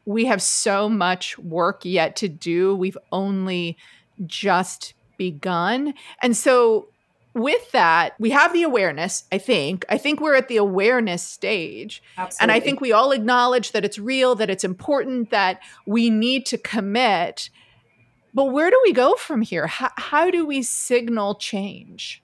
[0.05, 2.75] we have so much work yet to do?
[2.75, 3.77] We've only
[4.25, 5.93] just begun.
[6.21, 6.89] And so
[7.33, 9.85] with that, we have the awareness, I think.
[9.87, 12.01] I think we're at the awareness stage.
[12.17, 12.43] Absolutely.
[12.43, 16.45] And I think we all acknowledge that it's real, that it's important, that we need
[16.47, 17.49] to commit.
[18.33, 19.67] But where do we go from here?
[19.67, 22.23] How, how do we signal change?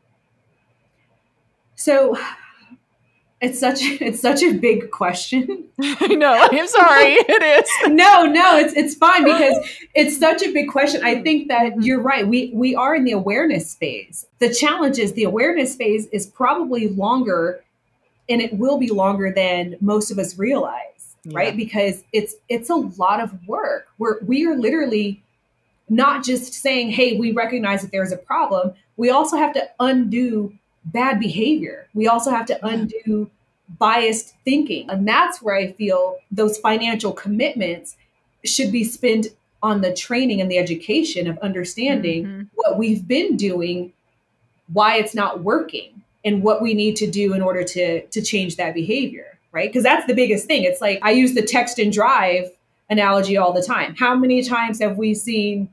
[1.75, 2.17] So
[3.41, 5.65] it's such it's such a big question.
[5.81, 6.33] I know.
[6.51, 7.13] I'm sorry.
[7.13, 7.91] it is.
[7.93, 9.57] no, no, it's it's fine because
[9.93, 11.03] it's such a big question.
[11.03, 11.81] I think that mm-hmm.
[11.81, 12.27] you're right.
[12.27, 14.25] We we are in the awareness phase.
[14.39, 17.63] The challenge is the awareness phase is probably longer
[18.29, 21.37] and it will be longer than most of us realize, yeah.
[21.37, 21.57] right?
[21.57, 23.87] Because it's it's a lot of work.
[23.97, 25.21] We're we are literally
[25.89, 30.53] not just saying, "Hey, we recognize that there's a problem." We also have to undo
[30.85, 31.87] bad behavior.
[31.93, 33.29] We also have to undo
[33.79, 34.89] biased thinking.
[34.89, 37.97] And that's where I feel those financial commitments
[38.43, 39.27] should be spent
[39.63, 42.43] on the training and the education of understanding mm-hmm.
[42.53, 43.91] what we've been doing,
[44.71, 48.57] why it's not working, and what we need to do in order to to change
[48.57, 49.69] that behavior, right?
[49.69, 50.63] Because that's the biggest thing.
[50.63, 52.51] It's like I use the text and drive
[52.89, 53.95] analogy all the time.
[53.95, 55.69] How many times have we seen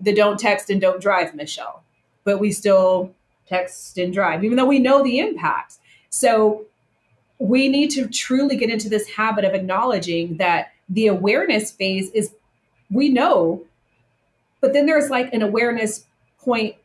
[0.00, 1.82] the don't text and don't drive, Michelle,
[2.24, 3.12] but we still
[3.52, 5.78] text and drive, even though we know the impacts.
[6.10, 6.64] So
[7.38, 12.32] we need to truly get into this habit of acknowledging that the awareness phase is,
[12.90, 13.62] we know,
[14.60, 16.04] but then there's like an awareness
[16.38, 16.76] point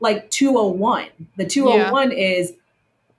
[0.00, 1.08] like 201.
[1.36, 2.16] The 201 yeah.
[2.16, 2.52] is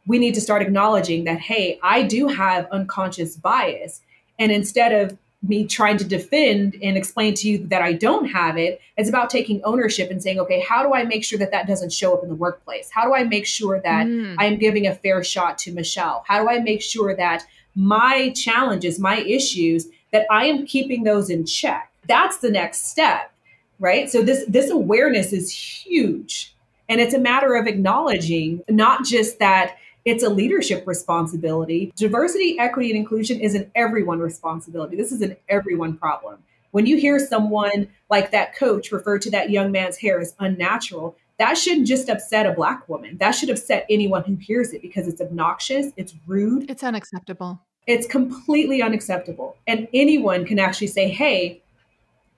[0.05, 4.01] we need to start acknowledging that, hey, I do have unconscious bias.
[4.37, 8.57] And instead of me trying to defend and explain to you that I don't have
[8.57, 8.81] it.
[8.97, 11.93] It's about taking ownership and saying, okay, how do I make sure that that doesn't
[11.93, 12.89] show up in the workplace?
[12.91, 14.35] How do I make sure that mm.
[14.39, 16.23] I am giving a fair shot to Michelle?
[16.27, 17.45] How do I make sure that
[17.75, 21.91] my challenges, my issues, that I am keeping those in check?
[22.07, 23.31] That's the next step,
[23.79, 24.09] right?
[24.09, 26.53] So this this awareness is huge.
[26.89, 29.75] And it's a matter of acknowledging not just that
[30.07, 31.91] it's a leadership responsibility.
[31.97, 34.95] Diversity, equity, and inclusion is an everyone responsibility.
[34.95, 36.37] This is an everyone problem.
[36.71, 41.17] When you hear someone like that coach refer to that young man's hair as unnatural,
[41.39, 43.17] that shouldn't just upset a black woman.
[43.17, 47.59] That should upset anyone who hears it because it's obnoxious, it's rude, it's unacceptable.
[47.85, 49.57] It's completely unacceptable.
[49.67, 51.61] And anyone can actually say, hey,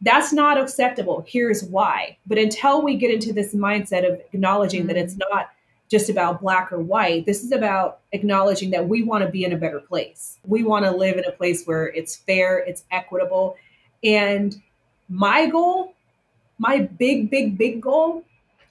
[0.02, 1.24] that's not acceptable.
[1.28, 2.18] Here's why.
[2.26, 4.88] But until we get into this mindset of acknowledging mm-hmm.
[4.88, 5.50] that it's not
[5.90, 7.26] just about black or white.
[7.26, 10.38] This is about acknowledging that we want to be in a better place.
[10.46, 13.58] We want to live in a place where it's fair, it's equitable.
[14.04, 14.56] And
[15.10, 15.94] my goal,
[16.60, 18.24] my big, big, big goal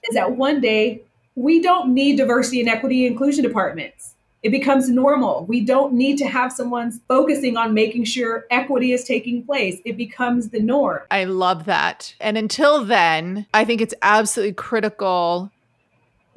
[0.07, 1.01] is that one day
[1.35, 4.15] we don't need diversity and equity inclusion departments.
[4.41, 5.45] It becomes normal.
[5.45, 9.79] We don't need to have someone focusing on making sure equity is taking place.
[9.83, 11.01] It becomes the norm.
[11.11, 12.15] I love that.
[12.21, 15.51] And until then, I think it's absolutely critical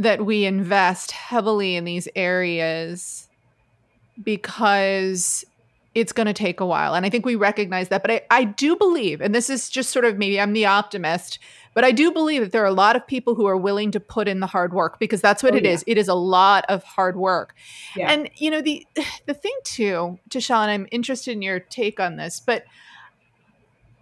[0.03, 3.29] that we invest heavily in these areas
[4.23, 5.45] because
[5.95, 6.95] it's going to take a while.
[6.95, 8.03] And I think we recognize that.
[8.03, 11.39] But I, I do believe, and this is just sort of maybe I'm the optimist,
[11.75, 14.01] but I do believe that there are a lot of people who are willing to
[14.01, 15.73] put in the hard work because that's what oh, it yeah.
[15.73, 15.85] is.
[15.87, 17.55] It is a lot of hard work.
[17.97, 18.11] Yeah.
[18.11, 18.87] And you know, the
[19.27, 22.65] the thing too, and I'm interested in your take on this, but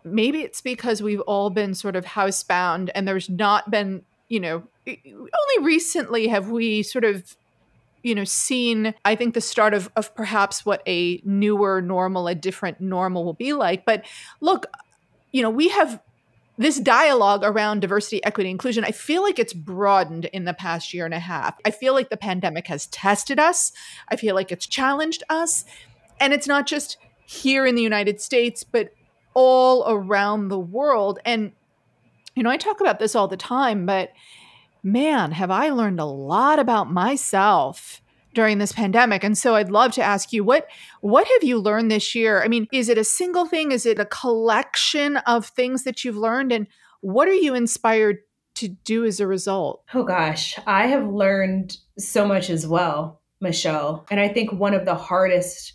[0.04, 4.62] maybe it's because we've all been sort of housebound and there's not been, you know,
[5.06, 7.36] only recently have we sort of
[8.02, 12.34] you know seen i think the start of, of perhaps what a newer normal a
[12.34, 13.84] different normal will be like.
[13.84, 14.04] But
[14.40, 14.66] look
[15.32, 16.00] you know we have
[16.58, 18.84] this dialogue around diversity equity inclusion.
[18.84, 21.58] I feel like it's broadened in the past year and a half.
[21.64, 23.72] I feel like the pandemic has tested us.
[24.10, 25.64] I feel like it's challenged us.
[26.20, 28.92] And it's not just here in the united states but
[29.34, 31.18] all around the world.
[31.24, 31.52] And
[32.34, 34.12] you know i talk about this all the time but
[34.82, 38.00] man, have I learned a lot about myself
[38.34, 39.24] during this pandemic.
[39.24, 40.68] And so I'd love to ask you what
[41.00, 42.42] what have you learned this year?
[42.42, 43.72] I mean, is it a single thing?
[43.72, 46.66] Is it a collection of things that you've learned and
[47.00, 48.18] what are you inspired
[48.56, 49.82] to do as a result?
[49.94, 54.06] Oh gosh, I have learned so much as well, Michelle.
[54.10, 55.72] And I think one of the hardest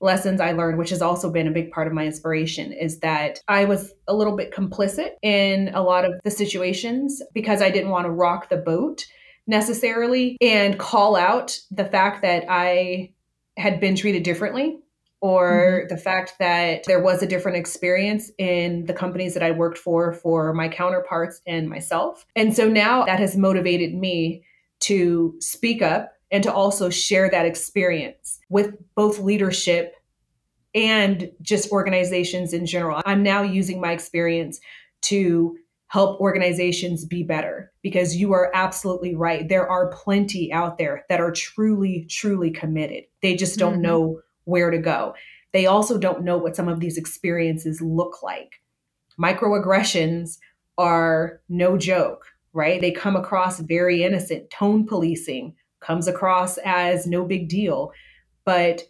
[0.00, 3.40] lessons I learned, which has also been a big part of my inspiration, is that
[3.48, 7.90] I was a little bit complicit in a lot of the situations because I didn't
[7.90, 9.06] want to rock the boat
[9.46, 13.12] necessarily and call out the fact that I
[13.56, 14.78] had been treated differently
[15.20, 15.94] or mm-hmm.
[15.94, 20.12] the fact that there was a different experience in the companies that I worked for
[20.12, 22.26] for my counterparts and myself.
[22.34, 24.42] And so now that has motivated me
[24.80, 29.94] to speak up and to also share that experience with both leadership
[30.74, 33.02] and just organizations in general.
[33.06, 34.60] I'm now using my experience
[35.02, 35.56] to
[35.88, 39.48] help organizations be better because you are absolutely right.
[39.48, 43.04] There are plenty out there that are truly, truly committed.
[43.22, 43.82] They just don't mm-hmm.
[43.82, 45.14] know where to go.
[45.52, 48.60] They also don't know what some of these experiences look like.
[49.18, 50.38] Microaggressions
[50.76, 52.80] are no joke, right?
[52.80, 54.50] They come across very innocent.
[54.50, 57.92] Tone policing, comes across as no big deal.
[58.46, 58.84] But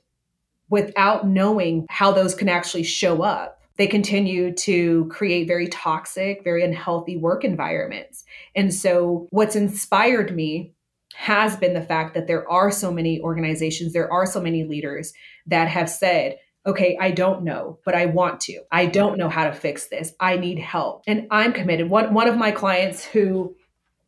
[0.71, 6.63] without knowing how those can actually show up, they continue to create very toxic, very
[6.63, 8.25] unhealthy work environments.
[8.55, 10.73] And so, what's inspired me
[11.15, 15.13] has been the fact that there are so many organizations, there are so many leaders
[15.47, 18.61] that have said, okay, I don't know, but I want to.
[18.73, 20.13] I don't know how to fix this.
[20.21, 21.03] I need help.
[21.07, 21.89] And I'm committed.
[21.89, 23.55] One, one of my clients who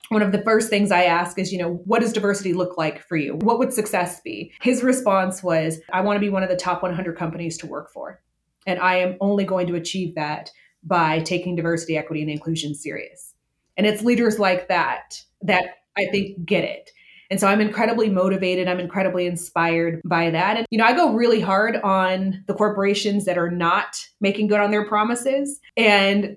[0.08, 3.06] one of the first things I ask is, you know, what does diversity look like
[3.06, 3.36] for you?
[3.36, 4.52] What would success be?
[4.60, 7.92] His response was, I want to be one of the top 100 companies to work
[7.92, 8.20] for.
[8.66, 10.50] And I am only going to achieve that
[10.82, 13.34] by taking diversity, equity, and inclusion serious.
[13.76, 15.64] And it's leaders like that that
[15.96, 16.90] I think get it.
[17.30, 18.68] And so I'm incredibly motivated.
[18.68, 20.56] I'm incredibly inspired by that.
[20.56, 24.60] And, you know, I go really hard on the corporations that are not making good
[24.60, 25.60] on their promises.
[25.76, 26.36] And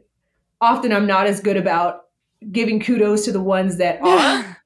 [0.59, 2.01] often I'm not as good about
[2.51, 4.57] giving kudos to the ones that are.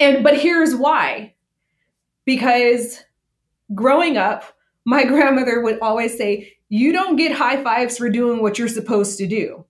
[0.00, 1.34] and but here's why.
[2.24, 3.02] Because
[3.74, 4.44] growing up,
[4.84, 9.18] my grandmother would always say, "You don't get high fives for doing what you're supposed
[9.18, 9.64] to do.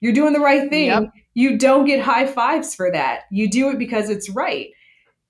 [0.00, 0.86] You're doing the right thing.
[0.86, 1.12] Yep.
[1.34, 3.22] You don't get high fives for that.
[3.30, 4.68] You do it because it's right."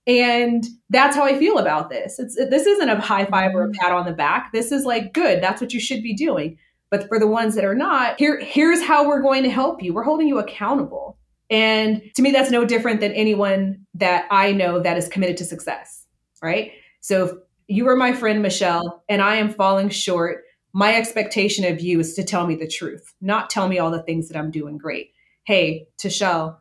[0.06, 2.18] And that's how I feel about this.
[2.18, 3.78] It's this isn't a high five or a mm-hmm.
[3.78, 4.52] pat on the back.
[4.52, 5.42] This is like good.
[5.42, 6.56] That's what you should be doing.
[6.90, 9.92] But for the ones that are not, here here's how we're going to help you.
[9.92, 11.18] We're holding you accountable.
[11.50, 15.44] And to me that's no different than anyone that I know that is committed to
[15.44, 16.06] success,
[16.42, 16.72] right?
[17.00, 17.32] So if
[17.68, 22.14] you are my friend Michelle and I am falling short, my expectation of you is
[22.14, 25.12] to tell me the truth, not tell me all the things that I'm doing great.
[25.44, 26.58] Hey, TaChelle,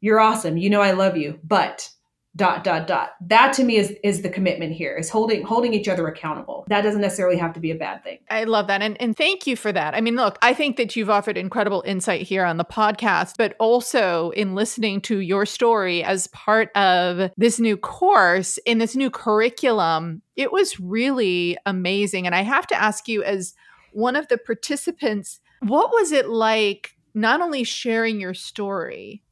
[0.00, 0.56] you're awesome.
[0.56, 1.90] You know I love you, but
[2.36, 3.12] dot dot dot.
[3.20, 6.66] That to me is is the commitment here is holding holding each other accountable.
[6.68, 8.18] That doesn't necessarily have to be a bad thing.
[8.30, 9.94] I love that and and thank you for that.
[9.94, 13.56] I mean look i think that you've offered incredible insight here on the podcast but
[13.58, 19.10] also in listening to your story as part of this new course in this new
[19.10, 22.26] curriculum it was really amazing.
[22.26, 23.54] And i have to ask you as
[23.92, 29.22] one of the participants what was it like not only sharing your story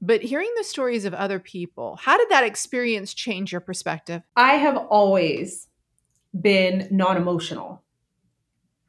[0.00, 4.22] but hearing the stories of other people, how did that experience change your perspective?
[4.36, 5.68] I have always
[6.38, 7.82] been non emotional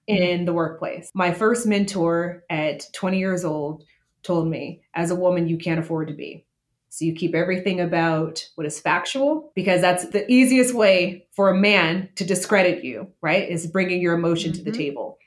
[0.07, 1.11] in the workplace.
[1.13, 3.83] My first mentor at 20 years old
[4.23, 6.45] told me, as a woman, you can't afford to be.
[6.89, 11.57] So you keep everything about what is factual because that's the easiest way for a
[11.57, 13.47] man to discredit you, right?
[13.47, 14.57] Is bringing your emotion mm-hmm.
[14.57, 14.79] to the mm-hmm.
[14.79, 15.17] table.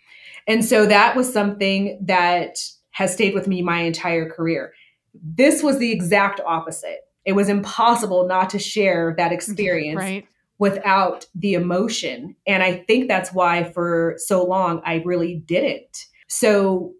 [0.48, 2.58] And so that was something that
[2.90, 4.74] has stayed with me my entire career.
[5.14, 7.00] This was the exact opposite.
[7.24, 10.26] It was impossible not to share that experience right.
[10.58, 12.36] without the emotion.
[12.46, 16.06] And I think that's why for so long I really didn't.
[16.28, 16.94] So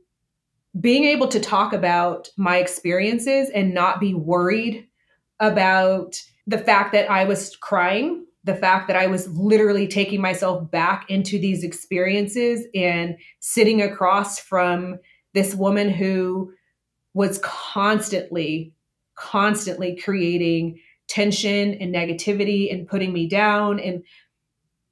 [0.80, 4.86] being able to talk about my experiences and not be worried
[5.40, 10.70] about the fact that I was crying, the fact that I was literally taking myself
[10.70, 14.98] back into these experiences and sitting across from
[15.34, 16.52] this woman who
[17.14, 18.72] was constantly,
[19.14, 23.78] constantly creating tension and negativity and putting me down.
[23.78, 24.02] And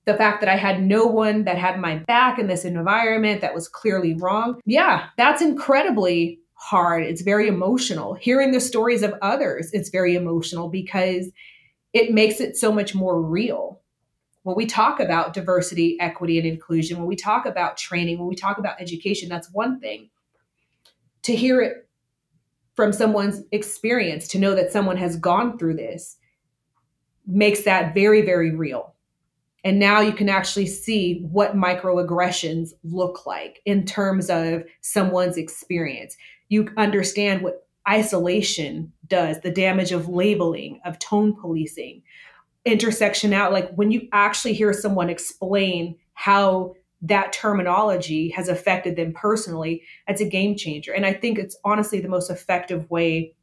[0.05, 3.55] the fact that I had no one that had my back in this environment that
[3.55, 4.61] was clearly wrong.
[4.65, 7.05] Yeah, that's incredibly hard.
[7.05, 8.15] It's very emotional.
[8.15, 11.31] Hearing the stories of others, it's very emotional because
[11.93, 13.81] it makes it so much more real.
[14.43, 18.37] When we talk about diversity, equity, and inclusion, when we talk about training, when we
[18.37, 20.11] talk about education, that's one thing.
[21.25, 21.89] To hear it
[22.75, 26.17] from someone's experience to know that someone has gone through this
[27.27, 28.95] makes that very, very real.
[29.63, 36.17] And now you can actually see what microaggressions look like in terms of someone's experience.
[36.49, 42.03] You understand what isolation does, the damage of labeling, of tone policing,
[42.65, 43.53] intersection out.
[43.53, 50.21] Like when you actually hear someone explain how that terminology has affected them personally, it's
[50.21, 50.93] a game changer.
[50.93, 53.35] And I think it's honestly the most effective way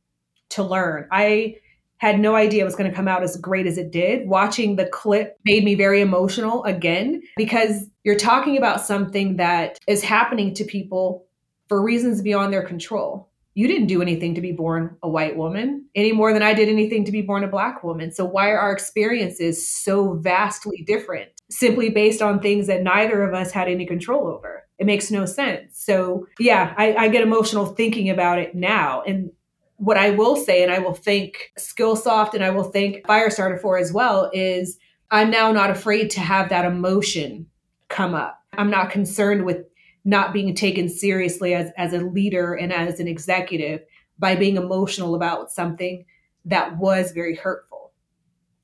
[0.50, 1.08] to learn.
[1.12, 1.56] I
[1.98, 4.28] had no idea it was going to come out as great as it did.
[4.28, 10.04] Watching the clip made me very emotional again because you're talking about something that is
[10.04, 11.26] happening to people
[11.68, 13.30] for reasons beyond their control.
[13.56, 16.70] You didn't do anything to be born a white woman any more than I did
[16.70, 18.12] anything to be born a black woman.
[18.12, 21.32] So, why are our experiences so vastly different?
[21.50, 24.64] Simply based on things that neither of us had any control over.
[24.80, 25.80] It makes no sense.
[25.80, 29.02] So, yeah, I, I get emotional thinking about it now.
[29.02, 29.32] And
[29.78, 33.78] what I will say, and I will thank Skillsoft and I will thank Firestarter for
[33.78, 34.78] as well, is
[35.10, 37.48] I'm now not afraid to have that emotion
[37.88, 38.40] come up.
[38.54, 39.66] I'm not concerned with
[40.04, 43.82] not being taken seriously as, as a leader and as an executive
[44.20, 46.06] by being emotional about something
[46.46, 47.67] that was very hurtful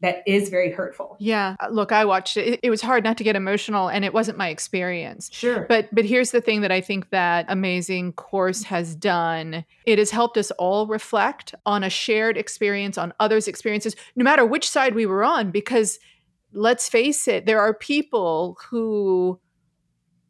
[0.03, 1.15] that is very hurtful.
[1.17, 1.55] Yeah.
[1.61, 2.59] Uh, look, I watched it.
[2.61, 5.29] It was hard not to get emotional and it wasn't my experience.
[5.31, 5.65] Sure.
[5.67, 9.63] But but here's the thing that I think that amazing course has done.
[9.85, 14.45] It has helped us all reflect on a shared experience, on others' experiences, no matter
[14.45, 15.99] which side we were on because
[16.51, 19.39] let's face it, there are people who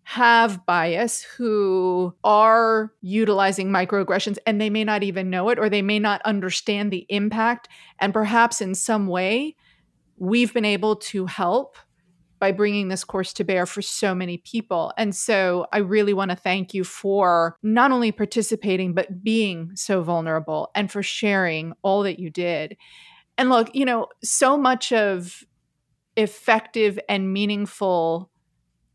[0.03, 5.81] have bias who are utilizing microaggressions and they may not even know it or they
[5.81, 9.55] may not understand the impact and perhaps in some way
[10.17, 11.77] we've been able to help
[12.43, 14.91] by bringing this course to bear for so many people.
[14.97, 20.01] And so I really want to thank you for not only participating, but being so
[20.01, 22.75] vulnerable and for sharing all that you did.
[23.37, 25.45] And look, you know, so much of
[26.17, 28.29] effective and meaningful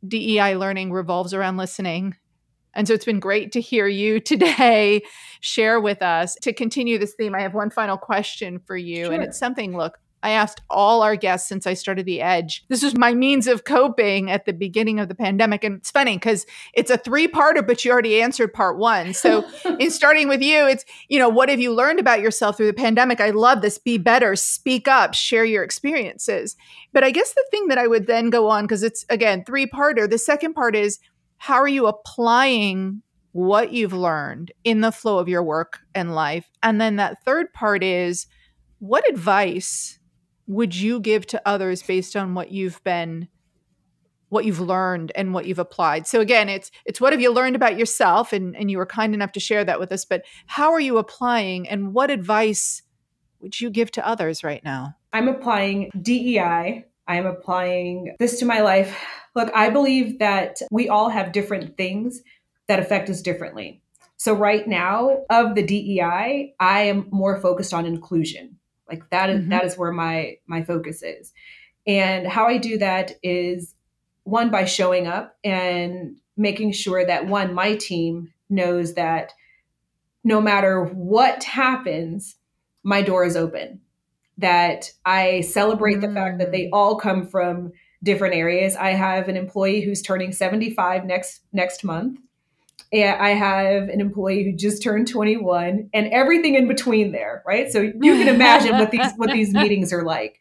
[0.07, 2.17] DEI learning revolves around listening
[2.75, 5.03] And so it's been great to hear you today
[5.41, 6.37] share with us.
[6.43, 9.07] To continue this theme, I have one final question for you.
[9.07, 9.15] Sure.
[9.15, 12.65] And it's something, look, I asked all our guests since I started The Edge.
[12.69, 15.63] This was my means of coping at the beginning of the pandemic.
[15.63, 16.45] And it's funny because
[16.75, 19.15] it's a three parter, but you already answered part one.
[19.15, 19.45] So,
[19.79, 22.73] in starting with you, it's, you know, what have you learned about yourself through the
[22.73, 23.21] pandemic?
[23.21, 23.79] I love this.
[23.79, 26.57] Be better, speak up, share your experiences.
[26.93, 29.67] But I guess the thing that I would then go on, because it's again, three
[29.67, 30.99] parter, the second part is
[31.37, 33.03] how are you applying
[33.33, 36.51] what you've learned in the flow of your work and life?
[36.61, 38.27] And then that third part is,
[38.81, 39.98] what advice
[40.49, 43.29] would you give to others based on what you've been
[44.31, 46.07] what you've learned and what you've applied?
[46.07, 48.33] So again it's it's what have you learned about yourself?
[48.33, 50.99] And and you were kind enough to share that with us but how are you
[50.99, 52.83] applying and what advice
[53.41, 54.97] would you give to others right now?
[55.13, 58.99] I'm applying dei i'm applying this to my life.
[59.35, 62.23] Look i believe that we all have different things
[62.69, 63.83] that affect us differently.
[64.17, 68.58] So right now of the dei i am more focused on inclusion
[68.89, 69.51] like that is, mm-hmm.
[69.51, 71.33] that is where my my focus is.
[71.87, 73.75] And how I do that is
[74.25, 79.33] one by showing up and making sure that one my team knows that
[80.25, 82.37] no matter what happens,
[82.83, 83.81] my door is open.
[84.37, 86.15] That I celebrate mm-hmm.
[86.15, 86.71] the fact that they mm.
[86.73, 87.73] all come from
[88.03, 88.77] different areas.
[88.77, 92.21] I have an employee who's turning 75 next next month
[92.93, 97.71] I have an employee who just turned 21 and everything in between there, right?
[97.71, 100.41] So you can imagine what these what these meetings are like.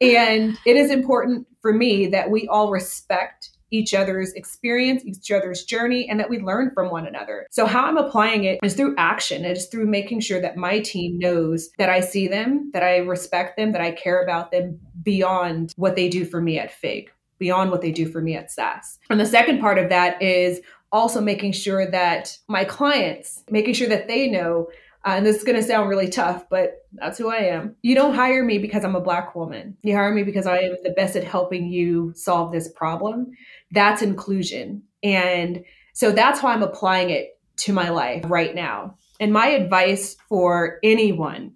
[0.00, 5.64] And it is important for me that we all respect each other's experience, each other's
[5.64, 7.46] journey, and that we learn from one another.
[7.50, 9.44] So, how I'm applying it is through action.
[9.44, 12.98] It is through making sure that my team knows that I see them, that I
[12.98, 17.10] respect them, that I care about them beyond what they do for me at FIG,
[17.38, 18.98] beyond what they do for me at Sass.
[19.10, 20.60] And the second part of that is
[20.92, 24.68] also making sure that my clients, making sure that they know,
[25.04, 27.76] uh, and this is going to sound really tough, but that's who I am.
[27.82, 29.76] You don't hire me because I'm a Black woman.
[29.82, 33.32] You hire me because I am the best at helping you solve this problem.
[33.70, 34.82] That's inclusion.
[35.02, 38.96] And so that's how I'm applying it to my life right now.
[39.20, 41.52] And my advice for anyone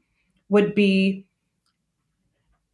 [0.49, 1.27] would be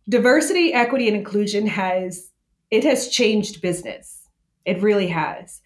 [0.08, 2.30] diversity, equity, and inclusion has
[2.70, 4.28] it has changed business.
[4.64, 5.60] It really has.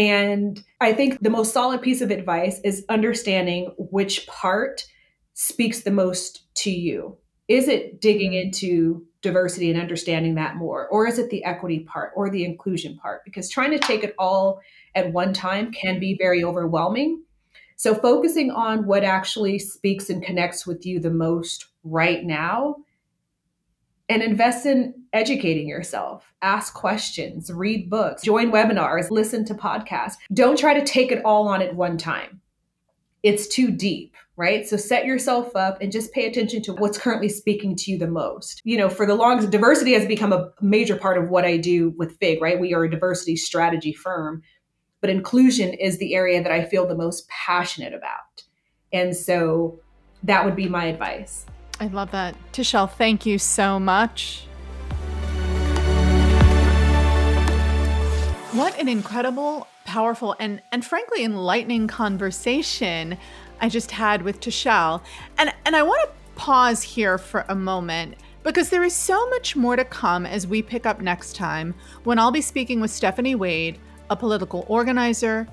[0.00, 4.86] And I think the most solid piece of advice is understanding which part
[5.34, 7.18] speaks the most to you.
[7.48, 8.46] Is it digging mm-hmm.
[8.46, 10.88] into diversity and understanding that more?
[10.88, 13.26] Or is it the equity part or the inclusion part?
[13.26, 14.62] Because trying to take it all
[14.94, 17.22] at one time can be very overwhelming.
[17.76, 22.76] So, focusing on what actually speaks and connects with you the most right now
[24.10, 26.34] and invest in educating yourself.
[26.42, 30.16] Ask questions, read books, join webinars, listen to podcasts.
[30.34, 32.40] Don't try to take it all on at one time.
[33.22, 34.66] It's too deep, right?
[34.66, 38.08] So set yourself up and just pay attention to what's currently speaking to you the
[38.08, 38.60] most.
[38.64, 41.90] You know, for the longest, diversity has become a major part of what I do
[41.96, 42.58] with FIG, right?
[42.58, 44.42] We are a diversity strategy firm,
[45.00, 48.42] but inclusion is the area that I feel the most passionate about.
[48.92, 49.78] And so
[50.24, 51.46] that would be my advice.
[51.80, 52.36] I love that.
[52.52, 54.44] TaChelle, thank you so much.
[58.52, 63.16] What an incredible, powerful, and, and frankly enlightening conversation
[63.62, 65.02] I just had with TaChelle.
[65.38, 69.56] And, and I want to pause here for a moment because there is so much
[69.56, 71.74] more to come as we pick up next time
[72.04, 73.78] when I'll be speaking with Stephanie Wade,
[74.10, 75.48] a political organizer,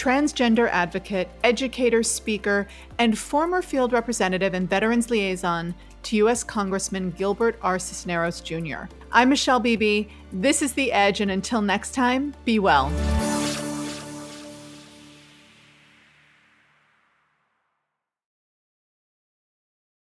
[0.00, 2.66] transgender advocate, educator, speaker,
[2.98, 6.42] and former field representative and veterans liaison to U.S.
[6.42, 7.78] Congressman Gilbert R.
[7.78, 8.84] Cisneros Jr.
[9.12, 10.06] I'm Michelle Beebe.
[10.32, 12.90] This is The Edge, and until next time, be well.